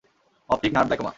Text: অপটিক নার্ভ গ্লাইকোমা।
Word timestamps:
অপটিক 0.49 0.71
নার্ভ 0.75 0.87
গ্লাইকোমা। 0.87 1.09